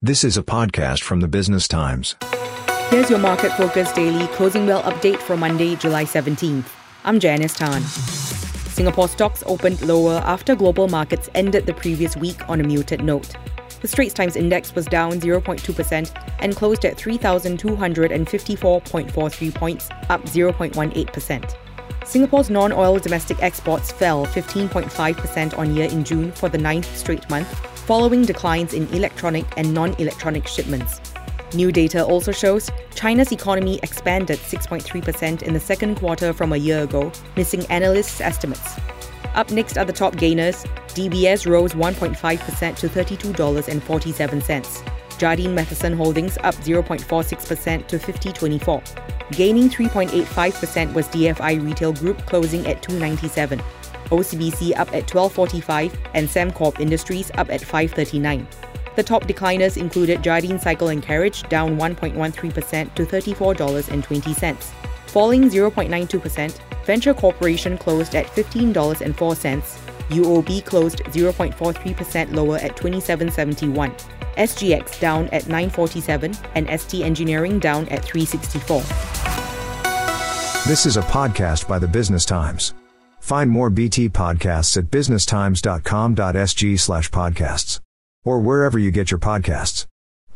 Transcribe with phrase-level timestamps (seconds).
[0.00, 2.14] This is a podcast from the Business Times.
[2.88, 6.66] Here's your market focus daily closing bell update for Monday, July 17th.
[7.02, 7.82] I'm Janice Tan.
[7.82, 13.34] Singapore stocks opened lower after global markets ended the previous week on a muted note.
[13.80, 21.56] The Straits Times Index was down 0.2% and closed at 3,254.43 points, up 0.18%.
[22.06, 27.28] Singapore's non oil domestic exports fell 15.5% on year in June for the ninth straight
[27.28, 31.00] month, following declines in electronic and non electronic shipments.
[31.54, 36.82] New data also shows China's economy expanded 6.3% in the second quarter from a year
[36.82, 38.76] ago, missing analysts' estimates.
[39.34, 40.64] Up next are the top gainers.
[40.88, 45.18] DBS rose 1.5% to $32.47.
[45.18, 48.82] Jardine Matheson Holdings up 0.46% to 5024.
[49.30, 53.62] Gaining 3.85% was DFI Retail Group closing at 297.
[54.10, 58.46] OCBC up at 1245 and Sembcorp Industries up at 539.
[58.96, 64.56] The top decliners included Jardine Cycle and Carriage down 1.13% to $34.20.
[65.06, 69.78] Falling 0.92%, Venture Corporation closed at $15.04.
[70.08, 73.94] UOB closed 0.43% lower at 27.71.
[74.36, 78.80] SGX down at 947 and ST Engineering down at 364.
[80.66, 82.74] This is a podcast by the Business Times.
[83.28, 87.78] Find more BT podcasts at businesstimes.com.sg slash podcasts
[88.24, 89.86] or wherever you get your podcasts.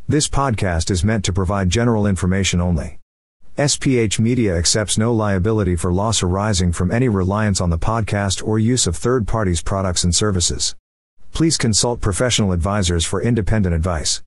[0.07, 2.99] This podcast is meant to provide general information only.
[3.57, 8.59] SPH Media accepts no liability for loss arising from any reliance on the podcast or
[8.59, 10.75] use of third parties' products and services.
[11.33, 14.23] Please consult professional advisors for independent advice.